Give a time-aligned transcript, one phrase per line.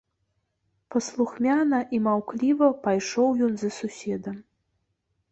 [0.93, 4.35] Паслухмяна і маўкліва пайшоў ён за суседам.